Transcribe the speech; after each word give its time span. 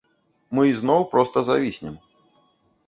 Мы 0.59 0.63
ізноў 0.69 1.05
проста 1.13 1.47
завіснем. 1.51 1.95